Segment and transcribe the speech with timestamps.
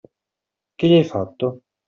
[0.73, 1.61] Che gli hai fatto?